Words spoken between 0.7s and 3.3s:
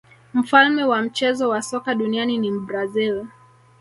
wa mchezo wa soka duniani ni mbrazil